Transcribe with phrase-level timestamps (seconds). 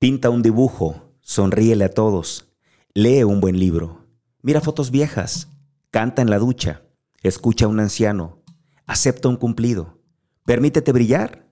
[0.00, 2.52] Pinta un dibujo, sonríele a todos,
[2.94, 4.06] lee un buen libro,
[4.42, 5.48] mira fotos viejas,
[5.90, 6.84] canta en la ducha,
[7.20, 8.44] escucha a un anciano,
[8.86, 9.98] acepta un cumplido,
[10.44, 11.50] permítete brillar,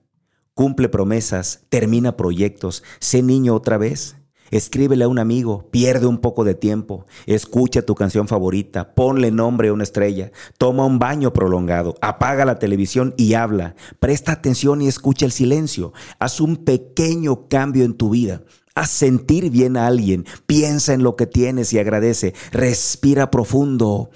[0.53, 4.15] cumple promesas, termina proyectos, sé niño otra vez,
[4.51, 9.69] Escríbele a un amigo, pierde un poco de tiempo, escucha tu canción favorita, ponle nombre
[9.69, 14.87] a una estrella, toma un baño prolongado, apaga la televisión y habla, presta atención y
[14.87, 18.43] escucha el silencio, haz un pequeño cambio en tu vida.
[18.75, 24.11] Haz sentir bien a alguien, piensa en lo que tienes y agradece, respira profundo,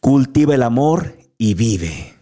[0.00, 2.14] cultiva el amor y vive.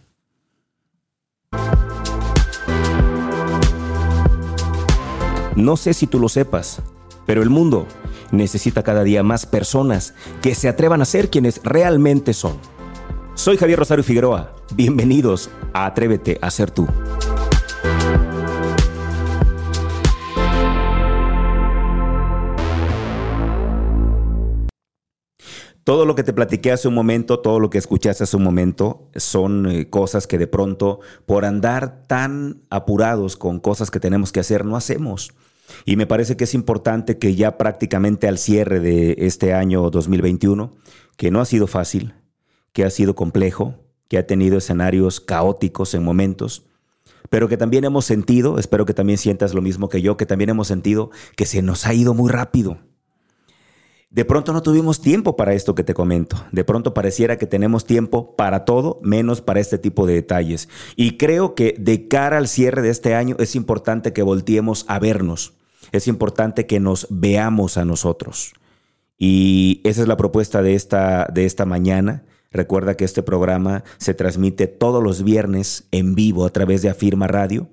[5.55, 6.83] No sé si tú lo sepas,
[7.27, 7.85] pero el mundo
[8.31, 12.57] necesita cada día más personas que se atrevan a ser quienes realmente son.
[13.35, 14.55] Soy Javier Rosario Figueroa.
[14.73, 16.87] Bienvenidos a Atrévete a ser tú.
[25.83, 29.09] Todo lo que te platiqué hace un momento, todo lo que escuchaste hace un momento,
[29.15, 34.41] son eh, cosas que de pronto, por andar tan apurados con cosas que tenemos que
[34.41, 35.33] hacer, no hacemos.
[35.85, 40.73] Y me parece que es importante que ya prácticamente al cierre de este año 2021,
[41.15, 42.13] que no ha sido fácil,
[42.73, 43.75] que ha sido complejo,
[44.07, 46.65] que ha tenido escenarios caóticos en momentos,
[47.29, 50.49] pero que también hemos sentido, espero que también sientas lo mismo que yo, que también
[50.49, 52.77] hemos sentido que se nos ha ido muy rápido.
[54.09, 56.45] De pronto no tuvimos tiempo para esto que te comento.
[56.51, 60.69] De pronto pareciera que tenemos tiempo para todo, menos para este tipo de detalles.
[60.95, 64.99] Y creo que de cara al cierre de este año es importante que volteemos a
[64.99, 65.53] vernos
[65.91, 68.53] es importante que nos veamos a nosotros.
[69.17, 72.23] Y esa es la propuesta de esta, de esta mañana.
[72.51, 77.27] Recuerda que este programa se transmite todos los viernes en vivo a través de Afirma
[77.27, 77.67] Radio.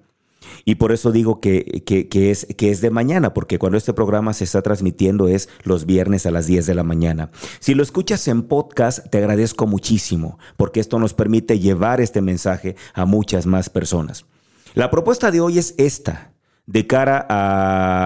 [0.65, 4.33] Y por eso digo que, que, es, que es de mañana, porque cuando este programa
[4.33, 7.31] se está transmitiendo es los viernes a las 10 de la mañana.
[7.61, 12.77] Si lo escuchas en podcast, te agradezco muchísimo, porque esto nos permite llevar este mensaje
[12.95, 14.27] a muchas más personas.
[14.75, 16.33] La propuesta de hoy es esta
[16.67, 17.19] de cara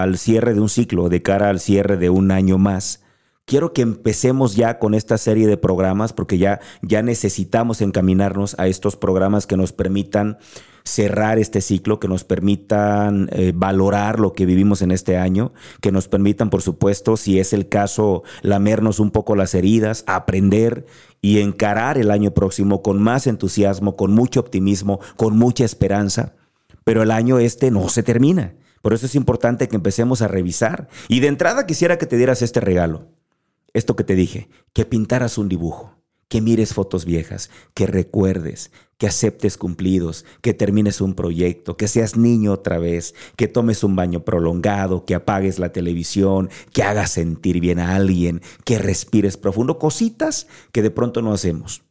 [0.03, 3.03] al cierre de un ciclo, de cara al cierre de un año más.
[3.49, 8.67] Quiero que empecemos ya con esta serie de programas porque ya, ya necesitamos encaminarnos a
[8.67, 10.37] estos programas que nos permitan
[10.85, 15.93] cerrar este ciclo, que nos permitan eh, valorar lo que vivimos en este año, que
[15.93, 20.85] nos permitan, por supuesto, si es el caso, lamernos un poco las heridas, aprender
[21.23, 26.35] y encarar el año próximo con más entusiasmo, con mucho optimismo, con mucha esperanza
[26.89, 28.55] pero el año este no se termina.
[28.81, 30.89] Por eso es importante que empecemos a revisar.
[31.09, 33.09] Y de entrada quisiera que te dieras este regalo.
[33.73, 35.99] Esto que te dije, que pintaras un dibujo,
[36.29, 42.17] que mires fotos viejas, que recuerdes, que aceptes cumplidos, que termines un proyecto, que seas
[42.17, 47.61] niño otra vez, que tomes un baño prolongado, que apagues la televisión, que hagas sentir
[47.61, 51.83] bien a alguien, que respires profundo, cositas que de pronto no hacemos,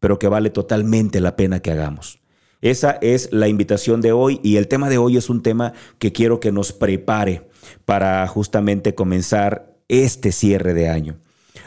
[0.00, 2.20] pero que vale totalmente la pena que hagamos.
[2.60, 6.12] Esa es la invitación de hoy y el tema de hoy es un tema que
[6.12, 7.48] quiero que nos prepare
[7.84, 11.20] para justamente comenzar este cierre de año.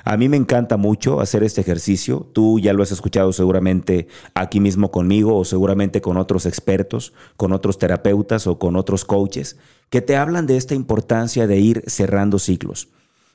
[0.03, 2.29] A mí me encanta mucho hacer este ejercicio.
[2.33, 7.51] Tú ya lo has escuchado seguramente aquí mismo conmigo o seguramente con otros expertos, con
[7.51, 9.57] otros terapeutas o con otros coaches
[9.89, 12.89] que te hablan de esta importancia de ir cerrando ciclos.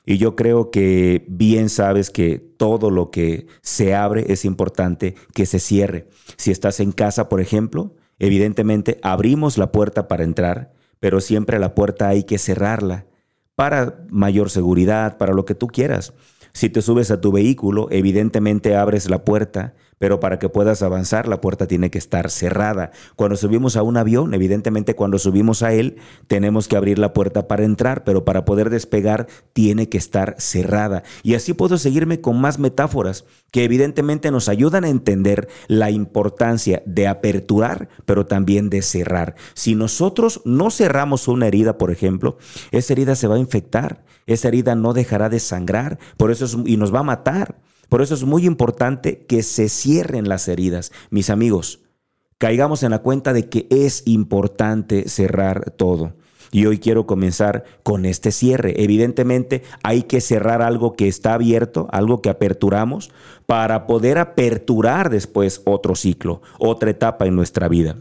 [0.05, 5.45] Y yo creo que bien sabes que todo lo que se abre es importante que
[5.45, 6.07] se cierre.
[6.37, 11.73] Si estás en casa, por ejemplo, evidentemente abrimos la puerta para entrar, pero siempre la
[11.73, 13.07] puerta hay que cerrarla
[13.55, 16.13] para mayor seguridad, para lo que tú quieras.
[16.55, 21.27] Si te subes a tu vehículo, evidentemente abres la puerta, pero para que puedas avanzar
[21.27, 22.91] la puerta tiene que estar cerrada.
[23.17, 27.49] Cuando subimos a un avión, evidentemente cuando subimos a él, tenemos que abrir la puerta
[27.49, 31.03] para entrar, pero para poder despegar tiene que estar cerrada.
[31.23, 36.83] Y así puedo seguirme con más metáforas que evidentemente nos ayudan a entender la importancia
[36.85, 39.35] de aperturar, pero también de cerrar.
[39.55, 42.37] Si nosotros no cerramos una herida, por ejemplo,
[42.71, 46.77] esa herida se va a infectar, esa herida no dejará de sangrar, por eso y
[46.77, 47.59] nos va a matar.
[47.89, 50.91] Por eso es muy importante que se cierren las heridas.
[51.11, 51.81] Mis amigos,
[52.37, 56.15] caigamos en la cuenta de que es importante cerrar todo.
[56.51, 58.81] Y hoy quiero comenzar con este cierre.
[58.81, 63.11] Evidentemente hay que cerrar algo que está abierto, algo que aperturamos,
[63.45, 67.97] para poder aperturar después otro ciclo, otra etapa en nuestra vida.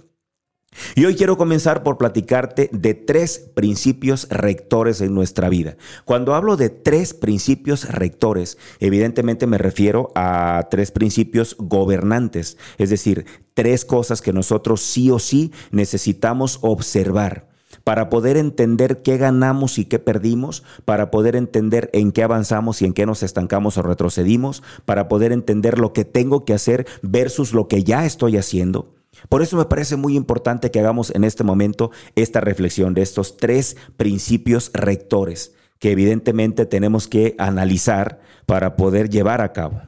[0.94, 5.76] Y hoy quiero comenzar por platicarte de tres principios rectores en nuestra vida.
[6.05, 13.26] Cuando hablo de tres principios rectores, evidentemente me refiero a tres principios gobernantes, es decir,
[13.55, 17.49] tres cosas que nosotros sí o sí necesitamos observar
[17.82, 22.87] para poder entender qué ganamos y qué perdimos, para poder entender en qué avanzamos y
[22.87, 27.53] en qué nos estancamos o retrocedimos, para poder entender lo que tengo que hacer versus
[27.53, 28.94] lo que ya estoy haciendo.
[29.29, 33.37] Por eso me parece muy importante que hagamos en este momento esta reflexión de estos
[33.37, 39.82] tres principios rectores que evidentemente tenemos que analizar para poder llevar a cabo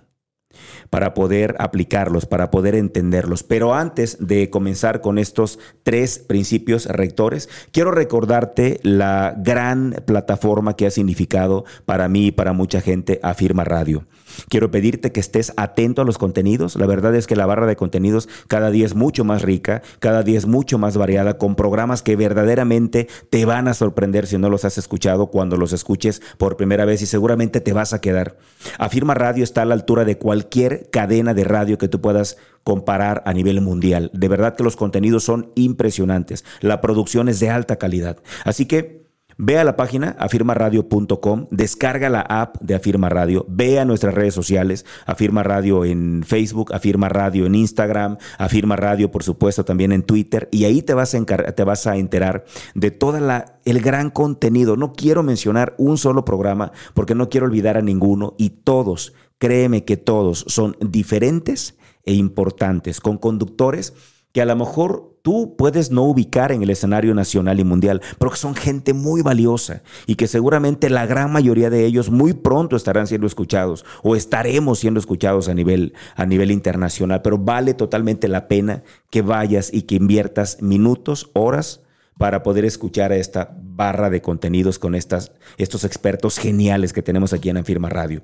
[0.91, 3.43] para poder aplicarlos, para poder entenderlos.
[3.43, 10.87] Pero antes de comenzar con estos tres principios rectores, quiero recordarte la gran plataforma que
[10.87, 14.07] ha significado para mí y para mucha gente Afirma Radio.
[14.49, 16.77] Quiero pedirte que estés atento a los contenidos.
[16.77, 20.23] La verdad es que la barra de contenidos cada día es mucho más rica, cada
[20.23, 24.51] día es mucho más variada, con programas que verdaderamente te van a sorprender si no
[24.51, 28.37] los has escuchado cuando los escuches por primera vez y seguramente te vas a quedar.
[28.79, 30.46] Afirma Radio está a la altura de cualquier
[30.91, 34.11] cadena de radio que tú puedas comparar a nivel mundial.
[34.13, 36.45] De verdad que los contenidos son impresionantes.
[36.61, 38.19] La producción es de alta calidad.
[38.45, 39.06] Así que
[39.39, 44.33] Ve a la página afirmaradio.com, descarga la app de Afirma Radio, ve a nuestras redes
[44.33, 50.05] sociales, Afirma Radio en Facebook, Afirma Radio en Instagram, Afirma Radio por supuesto también en
[50.05, 53.19] Twitter y ahí te vas a, te vas a enterar de todo
[53.67, 54.77] el gran contenido.
[54.77, 59.85] No quiero mencionar un solo programa porque no quiero olvidar a ninguno y todos, créeme
[59.85, 63.93] que todos son diferentes e importantes, con conductores
[64.33, 68.31] que a lo mejor tú puedes no ubicar en el escenario nacional y mundial, pero
[68.31, 72.77] que son gente muy valiosa y que seguramente la gran mayoría de ellos muy pronto
[72.77, 78.29] estarán siendo escuchados o estaremos siendo escuchados a nivel, a nivel internacional, pero vale totalmente
[78.29, 81.81] la pena que vayas y que inviertas minutos, horas
[82.19, 87.33] para poder escuchar a esta barra de contenidos con estas, estos expertos geniales que tenemos
[87.33, 88.23] aquí en Afirma Radio.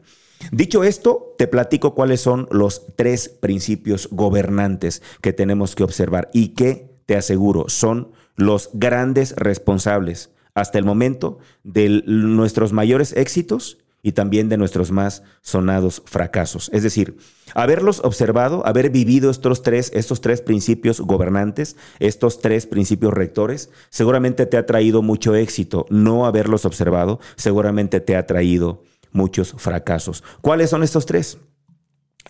[0.53, 6.51] Dicho esto, te platico cuáles son los tres principios gobernantes que tenemos que observar y
[6.51, 14.13] que te aseguro, son los grandes responsables hasta el momento de nuestros mayores éxitos y
[14.13, 16.71] también de nuestros más sonados fracasos.
[16.73, 17.19] Es decir,
[17.55, 24.47] haberlos observado, haber vivido estos tres, estos tres principios gobernantes, estos tres principios rectores, seguramente
[24.47, 25.85] te ha traído mucho éxito.
[25.91, 30.25] No haberlos observado, seguramente te ha traído muchos fracasos.
[30.41, 31.37] ¿Cuáles son estos tres?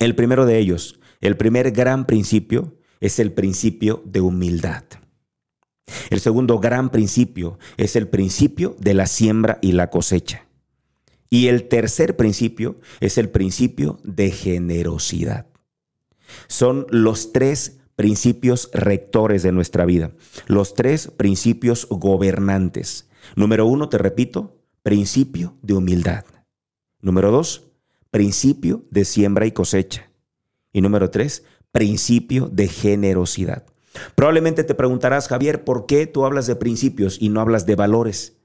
[0.00, 4.84] El primero de ellos, el primer gran principio, es el principio de humildad.
[6.08, 10.46] El segundo gran principio es el principio de la siembra y la cosecha.
[11.28, 15.46] Y el tercer principio es el principio de generosidad.
[16.46, 20.12] Son los tres principios rectores de nuestra vida,
[20.46, 23.08] los tres principios gobernantes.
[23.34, 26.24] Número uno, te repito, principio de humildad.
[27.00, 27.64] Número dos,
[28.12, 30.08] principio de siembra y cosecha.
[30.72, 33.64] Y número tres, principio de generosidad.
[34.14, 38.36] Probablemente te preguntarás, Javier, ¿por qué tú hablas de principios y no hablas de valores?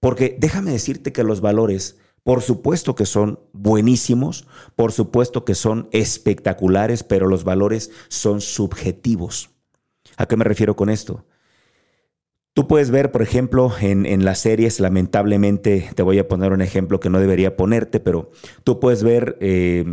[0.00, 5.88] Porque déjame decirte que los valores, por supuesto que son buenísimos, por supuesto que son
[5.92, 9.50] espectaculares, pero los valores son subjetivos.
[10.16, 11.24] ¿A qué me refiero con esto?
[12.52, 17.00] Tú puedes ver, por ejemplo, en, las series, lamentablemente, te voy a poner un ejemplo
[17.00, 18.30] que no debería ponerte, pero
[18.62, 19.84] tú puedes ver eh,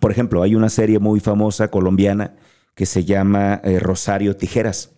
[0.00, 2.36] por ejemplo, hay una serie muy famosa colombiana
[2.74, 4.92] que se llama eh, Rosario Tijeras.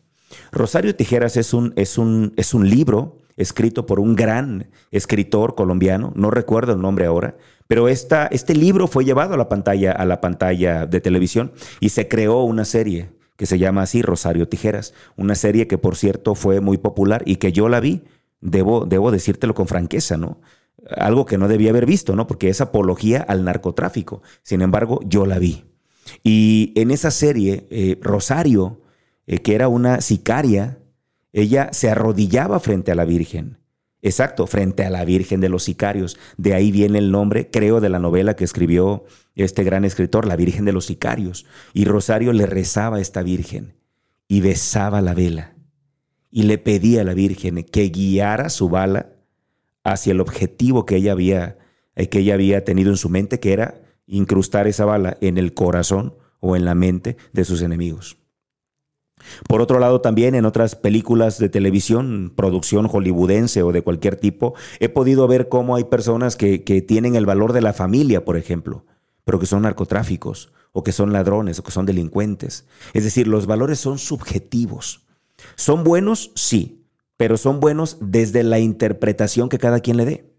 [0.52, 6.12] Rosario Tijeras es un, es, un, es un libro escrito por un gran escritor colombiano,
[6.14, 7.36] no recuerdo el nombre ahora,
[7.66, 11.88] pero esta, este libro fue llevado a la pantalla, a la pantalla de televisión y
[11.88, 16.34] se creó una serie que se llama así Rosario Tijeras, una serie que por cierto
[16.34, 18.04] fue muy popular y que yo la vi,
[18.40, 20.40] debo, debo decírtelo con franqueza, ¿no?
[20.90, 22.26] Algo que no debía haber visto, ¿no?
[22.26, 24.22] Porque es apología al narcotráfico.
[24.42, 25.64] Sin embargo, yo la vi.
[26.22, 28.82] Y en esa serie, eh, Rosario,
[29.26, 30.78] eh, que era una sicaria,
[31.32, 33.58] ella se arrodillaba frente a la Virgen.
[34.02, 36.18] Exacto, frente a la Virgen de los Sicarios.
[36.36, 40.36] De ahí viene el nombre, creo, de la novela que escribió este gran escritor, La
[40.36, 41.46] Virgen de los Sicarios.
[41.72, 43.74] Y Rosario le rezaba a esta Virgen
[44.28, 45.54] y besaba la vela.
[46.30, 49.13] Y le pedía a la Virgen que guiara su bala
[49.84, 51.58] hacia el objetivo que ella había,
[51.94, 55.54] eh, que ella había tenido en su mente, que era incrustar esa bala en el
[55.54, 58.18] corazón o en la mente de sus enemigos.
[59.48, 64.54] Por otro lado, también en otras películas de televisión, producción hollywoodense o de cualquier tipo,
[64.80, 68.36] he podido ver cómo hay personas que, que tienen el valor de la familia, por
[68.36, 68.84] ejemplo,
[69.24, 72.66] pero que son narcotráficos, o que son ladrones, o que son delincuentes.
[72.92, 75.06] Es decir, los valores son subjetivos.
[75.56, 76.32] ¿Son buenos?
[76.34, 76.83] Sí
[77.16, 80.34] pero son buenos desde la interpretación que cada quien le dé.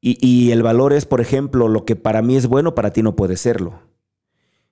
[0.00, 3.16] Y, el valor es, por ejemplo, lo que para mí es bueno, para ti no
[3.16, 3.80] puede serlo.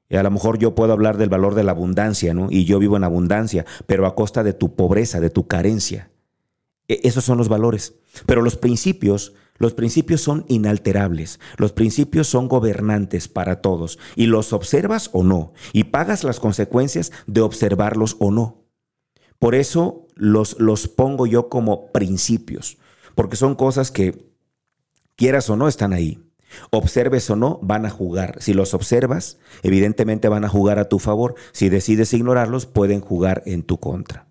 [0.09, 2.47] Y a lo mejor yo puedo hablar del valor de la abundancia, ¿no?
[2.49, 6.13] Y yo vivo en abundancia, pero a costa de tu pobreza, de tu carencia.
[6.87, 7.97] E, esos son los valores.
[8.25, 11.41] Pero los principios, los principios son inalterables.
[11.57, 13.99] Los principios son gobernantes para todos.
[14.15, 15.55] Y los observas o no.
[15.73, 18.66] Y pagas las consecuencias de observarlos o no.
[19.38, 22.78] Por eso los, los pongo yo como principios.
[23.14, 24.26] Porque son cosas que,
[25.16, 26.23] quieras o no, están ahí.
[26.71, 28.37] Observes o no, van a jugar.
[28.40, 31.35] Si los observas, evidentemente van a jugar a tu favor.
[31.52, 34.25] Si decides ignorarlos, pueden jugar en tu contra.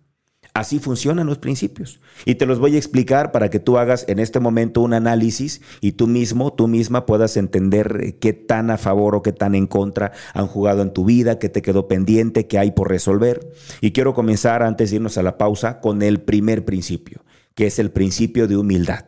[0.55, 2.00] Así funcionan los principios.
[2.24, 5.62] Y te los voy a explicar para que tú hagas en este momento un análisis
[5.81, 9.53] y tú mismo, tú misma puedas entender eh, qué tan a favor o qué tan
[9.53, 13.51] en contra han jugado en tu vida, qué te quedó pendiente, qué hay por resolver.
[13.81, 17.77] Y quiero comenzar antes de irnos a la pausa con el primer principio, que es
[17.77, 19.03] el principio de humildad.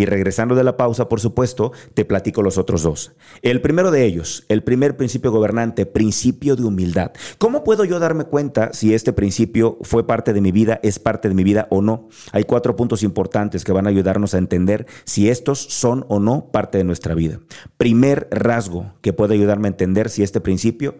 [0.00, 3.12] Y regresando de la pausa, por supuesto, te platico los otros dos.
[3.42, 7.12] El primero de ellos, el primer principio gobernante, principio de humildad.
[7.36, 11.28] ¿Cómo puedo yo darme cuenta si este principio fue parte de mi vida, es parte
[11.28, 12.08] de mi vida o no?
[12.32, 16.50] Hay cuatro puntos importantes que van a ayudarnos a entender si estos son o no
[16.50, 17.38] parte de nuestra vida.
[17.76, 20.94] Primer rasgo que puede ayudarme a entender si este principio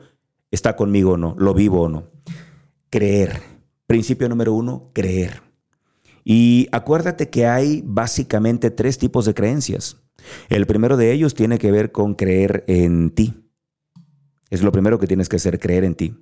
[0.50, 2.10] está conmigo o no, lo vivo o no.
[2.90, 3.40] Creer.
[3.86, 5.49] Principio número uno, creer.
[6.32, 9.96] Y acuérdate que hay básicamente tres tipos de creencias.
[10.48, 13.50] El primero de ellos tiene que ver con creer en ti.
[14.48, 16.14] Es lo primero que tienes que hacer, creer en ti.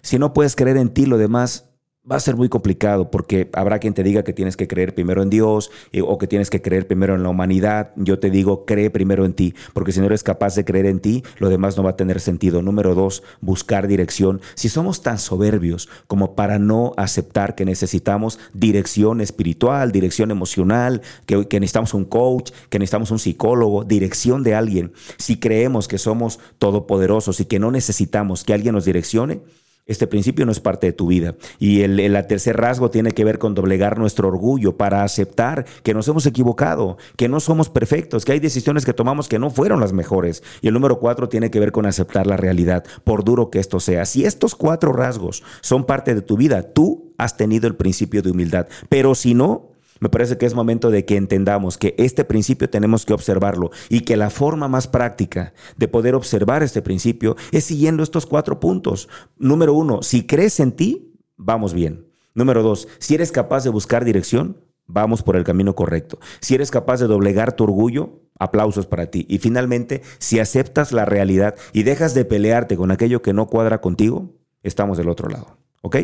[0.00, 1.71] Si no puedes creer en ti, lo demás
[2.10, 5.22] va a ser muy complicado porque habrá quien te diga que tienes que creer primero
[5.22, 7.92] en Dios eh, o que tienes que creer primero en la humanidad.
[7.94, 10.98] Yo te digo, cree primero en ti, porque si no eres capaz de creer en
[10.98, 12.60] ti, lo demás no va a tener sentido.
[12.60, 14.40] Número dos, buscar dirección.
[14.54, 21.46] Si somos tan soberbios como para no aceptar que necesitamos dirección espiritual, dirección emocional, que,
[21.46, 26.40] que necesitamos un coach, que necesitamos un psicólogo, dirección de alguien, si creemos que somos
[26.58, 29.40] todopoderosos y que no necesitamos que alguien nos direccione,
[29.86, 31.34] este principio no es parte de tu vida.
[31.58, 35.94] Y el, el, tercer rasgo tiene que ver con doblegar nuestro orgullo para aceptar que
[35.94, 39.80] nos hemos equivocado, que no somos perfectos, que hay decisiones que tomamos que no fueron
[39.80, 40.42] las mejores.
[40.60, 43.80] Y el número cuatro tiene que ver con aceptar la realidad, por duro que esto
[43.80, 44.06] sea.
[44.06, 48.30] Si estos cuatro rasgos son parte de tu vida, tú has tenido el principio de
[48.30, 48.68] humildad.
[48.88, 49.71] Pero si no,
[50.02, 54.00] me parece que es momento de que entendamos que este principio tenemos que observarlo y
[54.00, 59.08] que la forma más práctica de poder observar este principio es siguiendo estos cuatro puntos.
[59.38, 62.08] Número uno, si crees en ti, vamos bien.
[62.34, 66.18] Número dos, si eres capaz de buscar dirección, vamos por el camino correcto.
[66.40, 69.24] Si eres capaz de doblegar tu orgullo, aplausos para ti.
[69.28, 73.80] Y finalmente, si aceptas la realidad y dejas de pelearte con aquello que no cuadra
[73.80, 75.58] contigo, estamos del otro lado.
[75.80, 75.96] ¿Ok?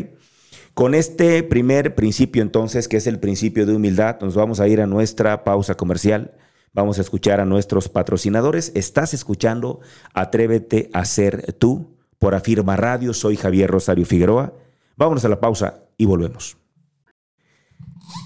[0.73, 4.81] Con este primer principio entonces, que es el principio de humildad, nos vamos a ir
[4.81, 6.33] a nuestra pausa comercial.
[6.73, 8.71] Vamos a escuchar a nuestros patrocinadores.
[8.75, 9.79] Estás escuchando
[10.13, 13.13] Atrévete a ser tú por Afirma Radio.
[13.13, 14.53] Soy Javier Rosario Figueroa.
[14.95, 16.58] Vámonos a la pausa y volvemos.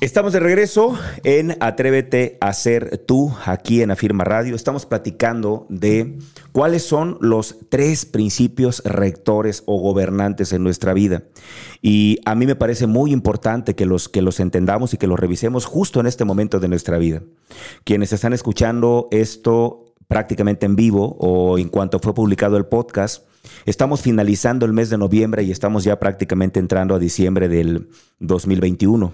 [0.02, 4.56] Estamos de regreso en Atrévete a ser tú aquí en Afirma Radio.
[4.56, 6.20] Estamos platicando de
[6.52, 11.24] cuáles son los tres principios rectores o gobernantes en nuestra vida.
[11.82, 15.20] Y a mí me parece muy importante que los, que los entendamos y que los
[15.20, 17.22] revisemos justo en este momento de nuestra vida.
[17.84, 23.26] Quienes están escuchando esto prácticamente en vivo o en cuanto fue publicado el podcast,
[23.66, 29.12] Estamos finalizando el mes de noviembre y estamos ya prácticamente entrando a diciembre del 2021.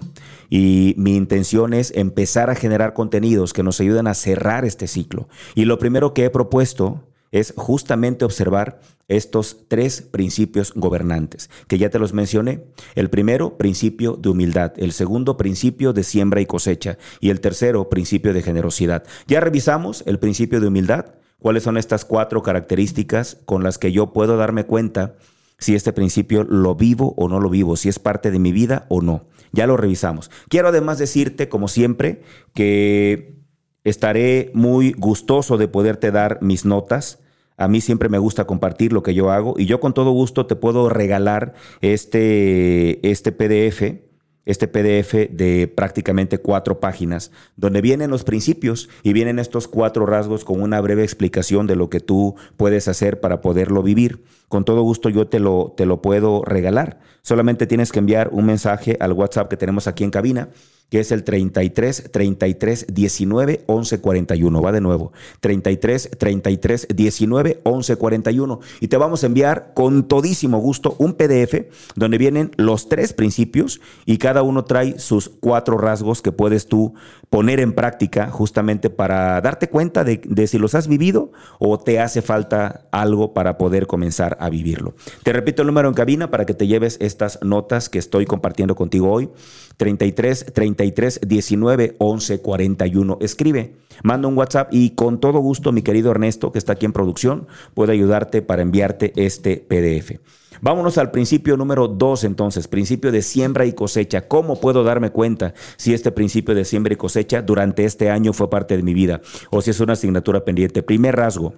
[0.49, 5.29] Y mi intención es empezar a generar contenidos que nos ayuden a cerrar este ciclo.
[5.55, 11.89] Y lo primero que he propuesto es justamente observar estos tres principios gobernantes, que ya
[11.89, 12.63] te los mencioné.
[12.95, 14.73] El primero, principio de humildad.
[14.77, 16.97] El segundo, principio de siembra y cosecha.
[17.19, 19.03] Y el tercero, principio de generosidad.
[19.27, 21.05] Ya revisamos el principio de humildad
[21.39, 25.15] cuáles son estas cuatro características con las que yo puedo darme cuenta
[25.57, 28.85] si este principio lo vivo o no lo vivo, si es parte de mi vida
[28.89, 29.25] o no.
[29.51, 30.31] Ya lo revisamos.
[30.47, 32.21] Quiero además decirte, como siempre,
[32.53, 33.39] que
[33.83, 37.19] estaré muy gustoso de poderte dar mis notas.
[37.57, 40.45] A mí siempre me gusta compartir lo que yo hago y yo con todo gusto
[40.45, 44.08] te puedo regalar este, este PDF
[44.45, 50.43] este PDF de prácticamente cuatro páginas, donde vienen los principios y vienen estos cuatro rasgos
[50.43, 54.23] con una breve explicación de lo que tú puedes hacer para poderlo vivir.
[54.47, 56.99] Con todo gusto yo te lo, te lo puedo regalar.
[57.21, 60.49] Solamente tienes que enviar un mensaje al WhatsApp que tenemos aquí en cabina
[60.89, 64.61] que es el 33 33 19 11 41.
[64.61, 65.11] Va de nuevo.
[65.39, 68.59] 33 33 19 11 41.
[68.79, 71.65] Y te vamos a enviar con todísimo gusto un PDF
[71.95, 76.93] donde vienen los tres principios y cada uno trae sus cuatro rasgos que puedes tú
[77.29, 81.99] poner en práctica justamente para darte cuenta de, de si los has vivido o te
[81.99, 84.95] hace falta algo para poder comenzar a vivirlo.
[85.23, 88.75] Te repito el número en cabina para que te lleves estas notas que estoy compartiendo
[88.75, 89.29] contigo hoy.
[89.77, 93.17] 33 33 19 11 41.
[93.21, 96.93] Escribe, manda un WhatsApp y con todo gusto mi querido Ernesto, que está aquí en
[96.93, 100.19] producción, puede ayudarte para enviarte este PDF.
[100.61, 104.27] Vámonos al principio número dos entonces, principio de siembra y cosecha.
[104.27, 108.49] ¿Cómo puedo darme cuenta si este principio de siembra y cosecha durante este año fue
[108.49, 109.21] parte de mi vida
[109.51, 110.83] o si es una asignatura pendiente?
[110.83, 111.53] Primer rasgo,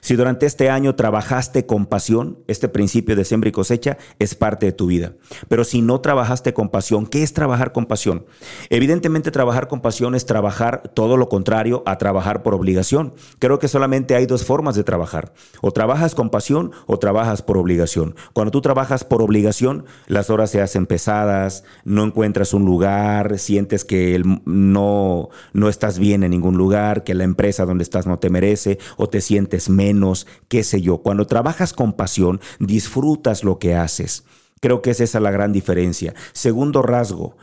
[0.00, 4.66] si durante este año trabajaste con pasión, este principio de siembra y cosecha es parte
[4.66, 5.14] de tu vida.
[5.48, 8.26] Pero si no trabajaste con pasión, ¿qué es trabajar con pasión?
[8.70, 13.14] Evidentemente trabajar con pasión es trabajar todo lo contrario a trabajar por obligación.
[13.38, 15.32] Creo que solamente hay dos formas de trabajar.
[15.60, 18.14] O trabajas con pasión o trabajas por obligación.
[18.32, 23.84] Cuando tú trabajas por obligación, las horas se hacen pesadas, no encuentras un lugar, sientes
[23.84, 28.30] que no, no estás bien en ningún lugar, que la empresa donde estás no te
[28.30, 30.98] merece o te sientes menos, qué sé yo.
[30.98, 34.24] Cuando trabajas con pasión, disfrutas lo que haces.
[34.60, 36.14] Creo que es esa la gran diferencia.
[36.32, 37.36] Segundo rasgo,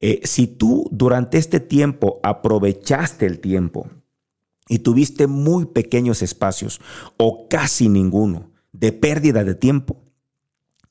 [0.00, 3.88] eh, si tú durante este tiempo aprovechaste el tiempo
[4.68, 6.80] y tuviste muy pequeños espacios
[7.18, 10.01] o casi ninguno de pérdida de tiempo,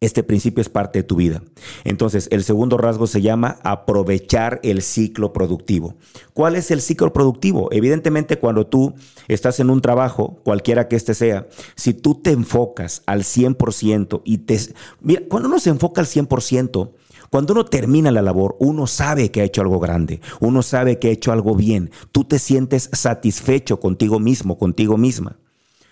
[0.01, 1.43] este principio es parte de tu vida.
[1.84, 5.96] Entonces, el segundo rasgo se llama aprovechar el ciclo productivo.
[6.34, 7.70] ¿Cuál es el ciclo productivo?
[7.72, 8.96] Evidentemente, cuando tú
[9.27, 14.39] estás en un trabajo, cualquiera que este sea, si tú te enfocas al 100% y
[14.39, 14.60] te...
[15.01, 16.91] Mira, cuando uno se enfoca al 100%,
[17.29, 21.10] cuando uno termina la labor, uno sabe que ha hecho algo grande, uno sabe que
[21.10, 25.38] ha hecho algo bien, tú te sientes satisfecho contigo mismo, contigo misma.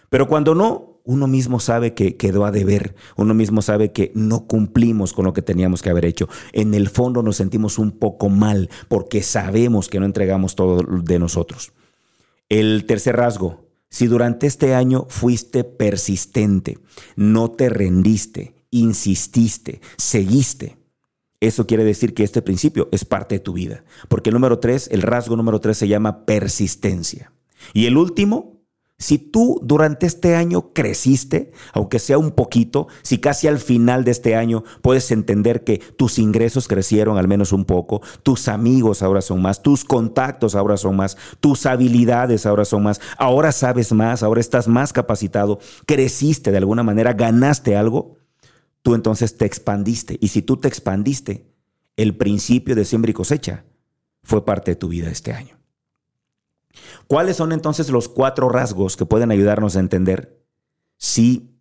[0.10, 4.46] Pero cuando no, uno mismo sabe que quedó a deber, uno mismo sabe que no
[4.46, 6.30] cumplimos con lo que teníamos que haber hecho.
[6.54, 11.18] En el fondo nos sentimos un poco mal porque sabemos que no entregamos todo de
[11.18, 11.74] nosotros.
[12.48, 16.78] El tercer rasgo, si durante este año fuiste persistente,
[17.16, 20.78] no te rendiste, insististe, seguiste,
[21.40, 23.84] eso quiere decir que este principio es parte de tu vida.
[24.10, 27.32] Porque el número tres, el rasgo número tres se llama persistencia.
[27.74, 28.59] Y el último,
[29.00, 34.12] si tú durante este año creciste, aunque sea un poquito, si casi al final de
[34.12, 39.22] este año puedes entender que tus ingresos crecieron al menos un poco, tus amigos ahora
[39.22, 44.22] son más, tus contactos ahora son más, tus habilidades ahora son más, ahora sabes más,
[44.22, 48.18] ahora estás más capacitado, creciste de alguna manera, ganaste algo,
[48.82, 50.18] tú entonces te expandiste.
[50.20, 51.48] Y si tú te expandiste,
[51.96, 53.64] el principio de siembra y cosecha
[54.24, 55.59] fue parte de tu vida este año.
[57.08, 60.44] ¿Cuáles son entonces los cuatro rasgos que pueden ayudarnos a entender
[60.98, 61.56] si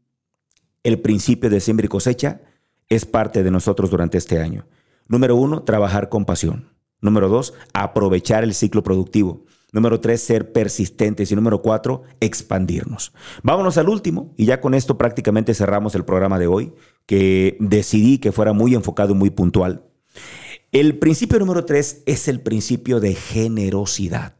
[0.82, 2.40] el principio de siembra y cosecha
[2.88, 4.66] es parte de nosotros durante este año?
[5.06, 6.72] Número uno, trabajar con pasión.
[7.00, 9.44] Número dos, aprovechar el ciclo productivo.
[9.72, 11.30] Número tres, ser persistentes.
[11.30, 13.12] Y número cuatro, expandirnos.
[13.42, 16.74] Vámonos al último y ya con esto prácticamente cerramos el programa de hoy,
[17.06, 19.84] que decidí que fuera muy enfocado y muy puntual.
[20.72, 24.34] El principio número tres es el principio de generosidad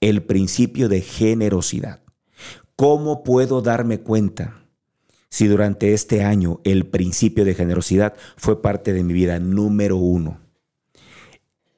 [0.00, 2.02] el principio de generosidad.
[2.76, 4.62] ¿Cómo puedo darme cuenta
[5.28, 10.40] si durante este año el principio de generosidad fue parte de mi vida número uno?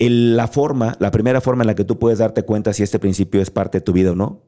[0.01, 3.41] la forma, la primera forma en la que tú puedes darte cuenta si este principio
[3.41, 4.45] es parte de tu vida o no,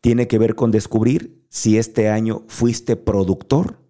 [0.00, 3.80] tiene que ver con descubrir si este año fuiste productor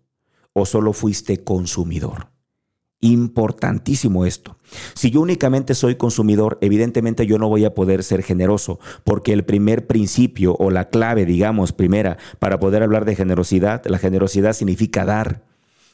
[0.53, 2.29] o solo fuiste consumidor.
[3.03, 4.59] Importantísimo esto.
[4.95, 9.45] Si yo únicamente soy consumidor, evidentemente yo no voy a poder ser generoso, porque el
[9.45, 15.07] primer principio o la clave, digamos, primera, para poder hablar de generosidad, la generosidad significa
[15.07, 15.45] dar.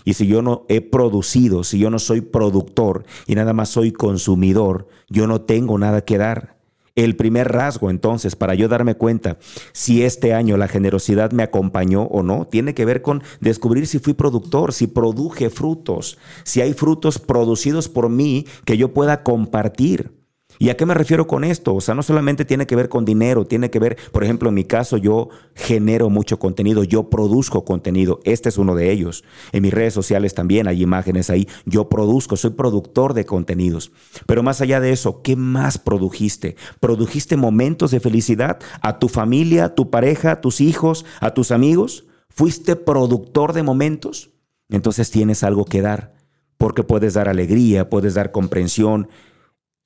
[0.05, 3.93] Y si yo no he producido, si yo no soy productor y nada más soy
[3.93, 6.56] consumidor, yo no tengo nada que dar.
[6.97, 9.37] El primer rasgo, entonces, para yo darme cuenta
[9.73, 13.99] si este año la generosidad me acompañó o no, tiene que ver con descubrir si
[13.99, 20.26] fui productor, si produje frutos, si hay frutos producidos por mí que yo pueda compartir.
[20.59, 21.75] ¿Y a qué me refiero con esto?
[21.75, 24.55] O sea, no solamente tiene que ver con dinero, tiene que ver, por ejemplo, en
[24.55, 29.25] mi caso yo genero mucho contenido, yo produzco contenido, este es uno de ellos.
[29.53, 33.93] En mis redes sociales también hay imágenes ahí, yo produzco, soy productor de contenidos.
[34.27, 36.57] Pero más allá de eso, ¿qué más produjiste?
[36.81, 42.07] ¿Produjiste momentos de felicidad a tu familia, tu pareja, a tus hijos, a tus amigos?
[42.29, 44.31] ¿Fuiste productor de momentos?
[44.69, 46.15] Entonces tienes algo que dar,
[46.59, 49.09] porque puedes dar alegría, puedes dar comprensión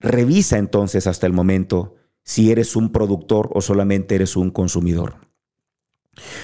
[0.01, 5.17] Revisa entonces hasta el momento si eres un productor o solamente eres un consumidor.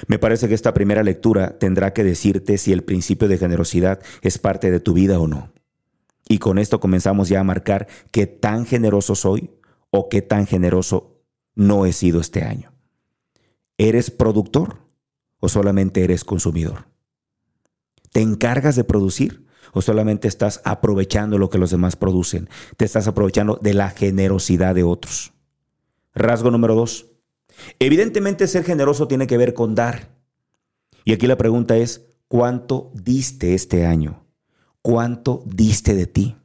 [0.06, 4.38] Me parece que esta primera lectura tendrá que decirte si el principio de generosidad es
[4.38, 5.52] parte de tu vida o no.
[6.28, 9.50] Y con esto comenzamos ya a marcar qué tan generoso soy
[9.90, 11.22] o qué tan generoso
[11.54, 12.72] no he sido este año.
[13.78, 14.78] ¿Eres productor
[15.38, 16.88] o solamente eres consumidor?
[18.12, 22.48] ¿Te encargas de producir o solamente estás aprovechando lo que los demás producen?
[22.76, 25.32] ¿Te estás aprovechando de la generosidad de otros?
[26.14, 27.06] Rasgo número dos.
[27.78, 30.10] Evidentemente ser generoso tiene que ver con dar.
[31.04, 34.24] Y aquí la pregunta es, ¿cuánto diste este año?
[34.82, 36.36] ¿Cuánto diste de ti?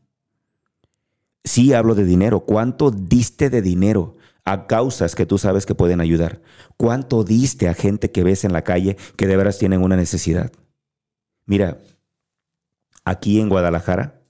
[1.44, 2.42] Sí hablo de dinero.
[2.42, 6.42] ¿Cuánto diste de dinero a causas que tú sabes que pueden ayudar?
[6.78, 10.52] ¿Cuánto diste a gente que ves en la calle que de veras tienen una necesidad?
[11.46, 11.80] Mira,
[13.06, 14.22] aquí en Guadalajara,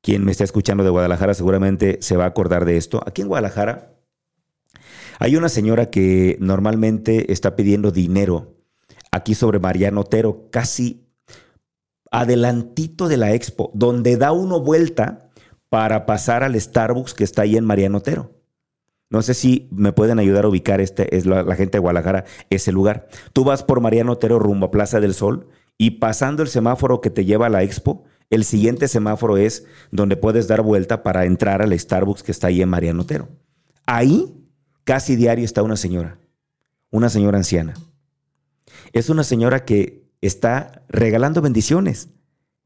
[0.00, 3.02] quien me está escuchando de Guadalajara seguramente se va a acordar de esto.
[3.06, 3.94] Aquí en Guadalajara
[5.18, 8.54] hay una señora que normalmente está pidiendo dinero
[9.10, 11.08] aquí sobre Mariano Otero, casi
[12.10, 15.30] adelantito de la expo, donde da uno vuelta
[15.68, 18.32] para pasar al Starbucks que está ahí en Mariano Otero.
[19.10, 22.24] No sé si me pueden ayudar a ubicar este, es la, la, gente de Guadalajara,
[22.50, 23.08] ese lugar.
[23.32, 25.48] Tú vas por Mariano Otero rumbo a Plaza del Sol
[25.78, 30.16] y pasando el semáforo que te lleva a la expo, el siguiente semáforo es donde
[30.16, 33.28] puedes dar vuelta para entrar al Starbucks que está ahí en Mariano Otero.
[33.86, 34.38] Ahí
[34.88, 36.18] Casi diario está una señora,
[36.90, 37.74] una señora anciana.
[38.94, 42.08] Es una señora que está regalando bendiciones.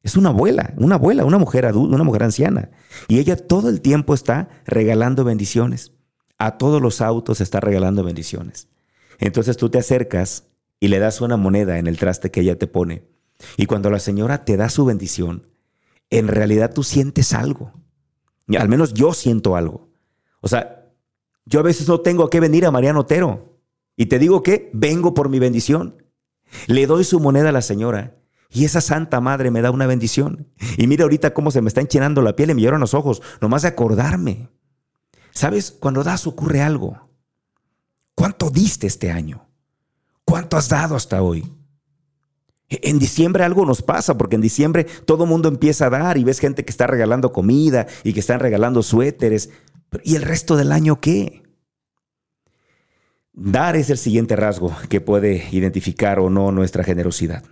[0.04, 2.70] Es una abuela, una abuela, una mujer adulta, una mujer anciana.
[3.08, 5.94] Y ella todo el tiempo está regalando bendiciones.
[6.38, 8.68] A todos los autos está regalando bendiciones.
[9.18, 10.44] Entonces tú te acercas
[10.82, 13.04] y le das una moneda en el traste que ella te pone.
[13.56, 15.46] Y cuando la señora te da su bendición,
[16.10, 17.72] en realidad tú sientes algo.
[18.58, 19.90] Al menos yo siento algo.
[20.40, 20.90] O sea,
[21.44, 23.60] yo a veces no tengo que venir a Mariano Otero.
[23.96, 26.02] Y te digo que vengo por mi bendición.
[26.66, 28.16] Le doy su moneda a la señora.
[28.50, 30.48] Y esa santa madre me da una bendición.
[30.78, 33.22] Y mira ahorita cómo se me está enchinando la piel y me lloran los ojos,
[33.40, 34.48] nomás de acordarme.
[35.30, 35.70] ¿Sabes?
[35.70, 37.08] Cuando das ocurre algo.
[38.16, 39.46] ¿Cuánto diste este año?
[40.32, 41.44] ¿Cuánto has dado hasta hoy?
[42.70, 46.38] En diciembre algo nos pasa, porque en diciembre todo mundo empieza a dar y ves
[46.38, 49.50] gente que está regalando comida y que están regalando suéteres.
[50.02, 51.42] ¿Y el resto del año qué?
[53.34, 57.44] Dar es el siguiente rasgo que puede identificar o no nuestra generosidad.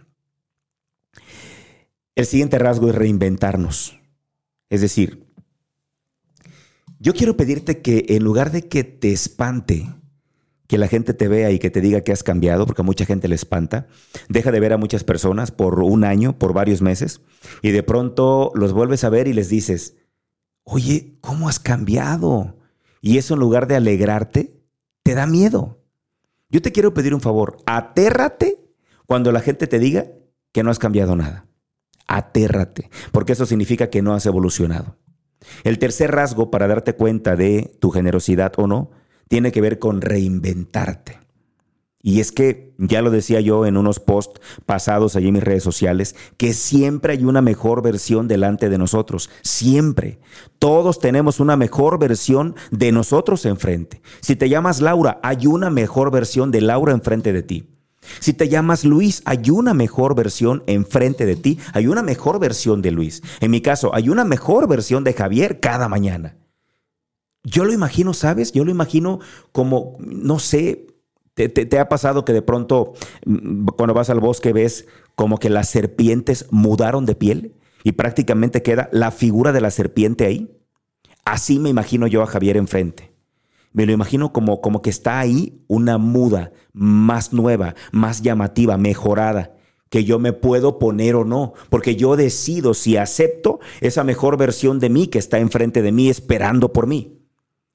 [2.15, 4.01] El siguiente rasgo es reinventarnos.
[4.71, 5.27] Es decir,
[6.99, 10.00] yo quiero pedirte que en lugar de que te espante,
[10.71, 13.05] que la gente te vea y que te diga que has cambiado, porque a mucha
[13.05, 13.89] gente le espanta,
[14.29, 17.23] deja de ver a muchas personas por un año, por varios meses,
[17.61, 19.97] y de pronto los vuelves a ver y les dices,
[20.63, 22.57] oye, ¿cómo has cambiado?
[23.01, 24.63] Y eso en lugar de alegrarte,
[25.03, 25.83] te da miedo.
[26.51, 28.61] Yo te quiero pedir un favor, atérrate
[29.07, 30.07] cuando la gente te diga
[30.53, 31.49] que no has cambiado nada.
[32.07, 34.99] Atérrate, porque eso significa que no has evolucionado.
[35.65, 39.00] El tercer rasgo para darte cuenta de tu generosidad o no
[39.31, 41.21] tiene que ver con reinventarte.
[42.03, 45.63] Y es que, ya lo decía yo en unos posts pasados allí en mis redes
[45.63, 49.31] sociales, que siempre hay una mejor versión delante de nosotros.
[49.43, 50.19] Siempre.
[50.59, 54.03] Todos tenemos una mejor versión de nosotros enfrente.
[54.21, 57.69] Si te llamas Laura, hay una mejor versión de Laura enfrente de ti.
[58.19, 62.83] Si te llamas Luis, hay una mejor versión enfrente de ti, hay una mejor versión
[62.83, 63.23] de Luis.
[63.39, 66.35] En mi caso, hay una mejor versión de Javier cada mañana.
[67.43, 68.53] Yo lo imagino, ¿sabes?
[68.53, 69.21] Yo lo imagino
[69.53, 70.87] como, no sé,
[71.49, 72.93] ¿Te, ha pasado que de pronto
[73.25, 78.63] mm, cuando vas al bosque ves como que las serpientes mudaron de piel y prácticamente
[78.63, 80.51] queda la figura de la serpiente ahí?
[81.25, 83.13] Así me imagino yo a Javier enfrente.
[83.73, 89.55] Me lo imagino como, como que está ahí una muda más nueva, más llamativa, mejorada,
[89.91, 94.81] que yo me puedo poner o no, porque yo decido si acepto esa mejor versión
[94.81, 97.20] de mí que está enfrente de mí esperando por mí.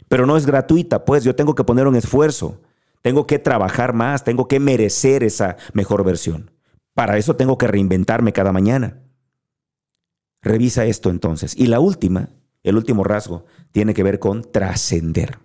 [0.08, 2.62] Pero no es gratuita, pues yo tengo que poner un esfuerzo.
[3.02, 6.52] Tengo que trabajar más, tengo que merecer esa mejor versión.
[6.96, 9.02] Para eso tengo que reinventarme cada mañana.
[10.42, 11.56] Revisa esto entonces.
[11.58, 12.30] Y la última,
[12.64, 15.40] el último rasgo, tiene que ver con trascender.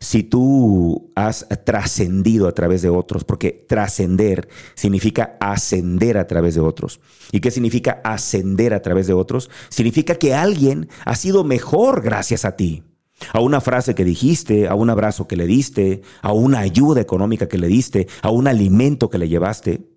[0.00, 6.60] Si tú has trascendido a través de otros, porque trascender significa ascender a través de
[6.60, 7.00] otros.
[7.32, 9.50] ¿Y qué significa ascender a través de otros?
[9.68, 12.84] Significa que alguien ha sido mejor gracias a ti
[13.32, 17.48] a una frase que dijiste, a un abrazo que le diste, a una ayuda económica
[17.48, 19.88] que le diste, a un alimento que le llevaste.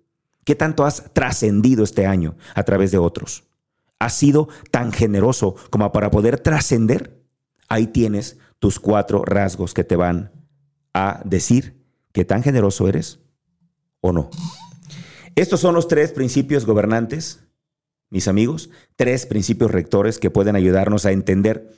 [0.44, 3.44] ¿Qué tanto has trascendido este año a través de otros?
[4.02, 7.22] has sido tan generoso como para poder trascender,
[7.68, 10.32] ahí tienes tus cuatro rasgos que te van
[10.92, 13.20] a decir que tan generoso eres
[14.00, 14.28] o no.
[15.36, 17.44] Estos son los tres principios gobernantes,
[18.10, 21.72] mis amigos, tres principios rectores que pueden ayudarnos a entender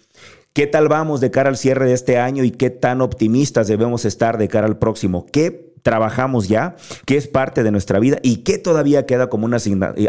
[0.54, 4.04] qué tal vamos de cara al cierre de este año y qué tan optimistas debemos
[4.04, 5.26] estar de cara al próximo.
[5.26, 9.58] ¿Qué trabajamos ya, qué es parte de nuestra vida y qué todavía queda como una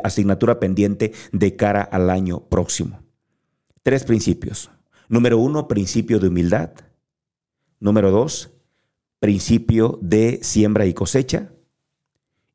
[0.04, 3.02] asignatura pendiente de cara al año próximo?
[3.84, 4.72] Tres principios.
[5.10, 6.72] Número uno, principio de humildad.
[7.80, 8.52] Número dos,
[9.20, 11.52] principio de siembra y cosecha.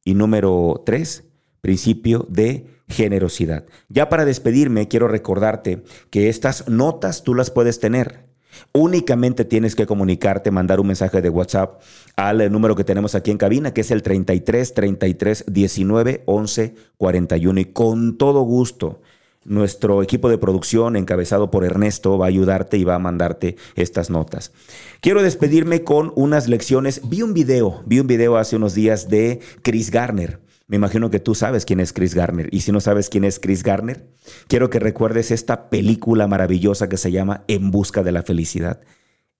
[0.05, 1.25] Y número tres,
[1.61, 3.65] principio de generosidad.
[3.89, 8.29] Ya para despedirme, quiero recordarte que estas notas tú las puedes tener.
[8.73, 11.81] Únicamente tienes que comunicarte, mandar un mensaje de WhatsApp
[12.17, 17.61] al número que tenemos aquí en cabina, que es el 33 33 19 11 41.
[17.61, 19.01] Y con todo gusto
[19.45, 24.11] nuestro equipo de producción, encabezado por Ernesto, va a ayudarte y va a mandarte estas
[24.11, 24.53] notas.
[25.01, 27.01] Quiero despedirme con unas lecciones.
[27.09, 30.41] Vi un video, vi un video hace unos días de Chris Garner.
[30.71, 32.49] Me imagino que tú sabes quién es Chris Garner.
[32.53, 34.07] Y si no sabes quién es Chris Garner,
[34.47, 38.81] quiero que recuerdes esta película maravillosa que se llama En Busca de la Felicidad.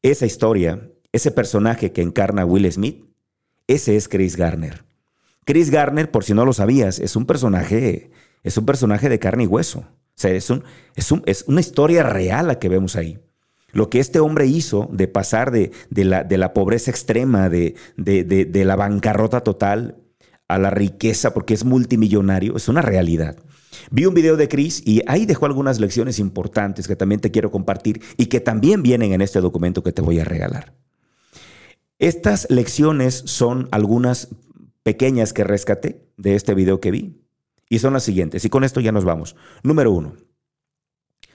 [0.03, 3.05] Esa historia, ese personaje que encarna Will Smith,
[3.69, 4.85] ese es Chris Garner.
[5.45, 8.11] Chris Garner, por si no lo sabías, es un personaje
[8.43, 9.81] es un personaje de carne y hueso.
[9.81, 10.65] O sea, es, un,
[10.97, 13.21] es, es una historia real la que vemos ahí.
[13.73, 17.77] Lo que este hombre hizo de pasar de, de, la, de la, pobreza extrema, de,
[17.97, 19.99] de, la bancarrota total
[20.55, 23.37] a la riqueza, porque es multimillonario, es una realidad.
[23.91, 27.51] Vi un video de Chris y ahí dejó algunas lecciones importantes que también te quiero
[27.51, 30.75] compartir y que también vienen en este documento que te voy a regalar.
[31.99, 34.29] Estas lecciones son algunas
[34.83, 37.21] pequeñas que rescaté de este video que vi.
[37.69, 38.45] Y son las siguientes.
[38.45, 39.37] Y con esto ya nos vamos.
[39.63, 40.17] Número uno.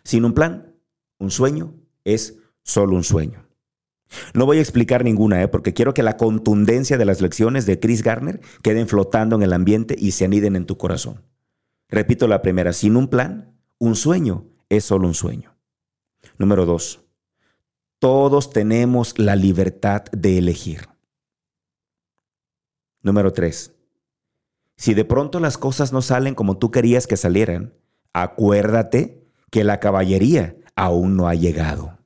[0.04, 0.73] Sin un plan,
[1.17, 1.73] un sueño
[2.04, 3.47] es solo un sueño.
[4.34, 5.48] No voy a explicar ninguna, ¿eh?
[5.48, 9.54] porque quiero que la contundencia de las lecciones de Chris Garner queden flotando en el
[9.54, 11.24] ambiente y se aniden en tu corazón.
[11.89, 15.56] Repito la primera, sin un plan, un sueño es solo un sueño.
[16.38, 17.02] Número dos,
[18.00, 20.88] todos tenemos la libertad de elegir.
[23.02, 23.76] Número tres,
[24.78, 27.74] si de pronto las cosas no salen como tú querías que salieran,
[28.13, 31.98] acuérdate que la caballería aún no ha llegado.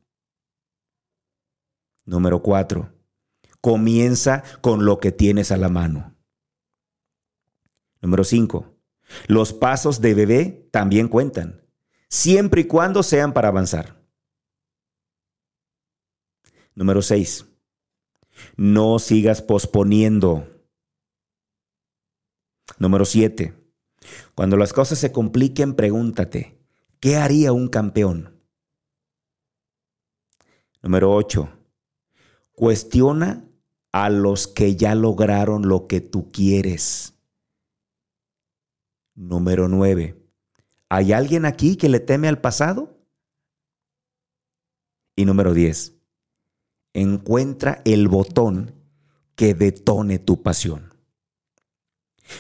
[2.10, 2.92] Número cuatro,
[3.62, 6.16] comienza con lo que tienes a la mano.
[8.02, 8.76] Número cinco,
[9.28, 11.62] los pasos de bebé también cuentan,
[12.08, 14.04] siempre y cuando sean para avanzar.
[16.74, 17.46] Número seis,
[18.58, 20.48] no sigas posponiendo.
[22.80, 23.54] Número 7.
[24.34, 26.58] Cuando las cosas se compliquen, pregúntate,
[27.02, 28.42] ¿qué haría un campeón?
[30.82, 31.59] Número 8.
[32.60, 33.48] Cuestiona
[33.94, 37.14] a los que ya lograron lo que tú quieres.
[39.16, 40.22] Número 9.
[40.90, 43.00] ¿Hay alguien aquí que le teme al pasado?
[45.16, 45.94] Y número 10.
[46.96, 48.76] Encuentra el botón
[49.38, 50.94] que detone tu pasión.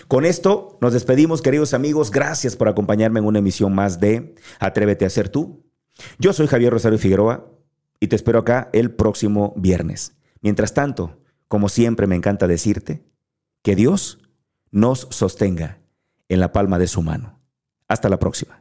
[0.10, 2.12] Con esto nos despedimos, queridos amigos.
[2.12, 5.63] Gracias por acompañarme en una emisión más de Atrévete a ser tú.
[6.17, 7.55] Yo soy Javier Rosario Figueroa
[7.99, 10.13] y te espero acá el próximo viernes.
[10.41, 13.03] Mientras tanto, como siempre me encanta decirte,
[13.62, 14.19] que Dios
[14.71, 15.79] nos sostenga
[16.29, 17.39] en la palma de su mano.
[17.88, 18.59] Hasta la próxima.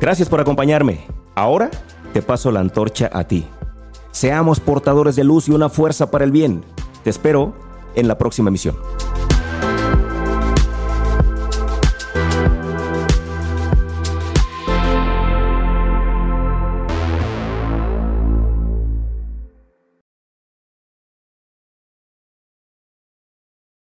[0.00, 1.06] Gracias por acompañarme.
[1.34, 1.70] Ahora
[2.14, 3.46] te paso la antorcha a ti.
[4.12, 6.64] Seamos portadores de luz y una fuerza para el bien.
[7.04, 7.54] Te espero
[7.94, 8.76] en la próxima emisión.